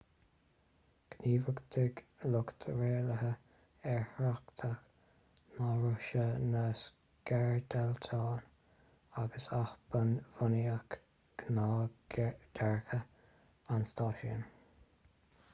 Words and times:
ghníomhachtaigh 1.15 1.99
lucht 2.35 2.63
rialaithe 2.79 3.29
aerthráchta 3.91 4.69
na 5.57 5.67
rúise 5.83 6.25
na 6.55 6.63
scairdeitleáin 6.85 8.49
agus 9.25 9.47
athbhunaíodh 9.61 10.99
gnáthdhearcadh 11.45 13.05
an 13.79 13.89
stáisiúin 13.95 14.45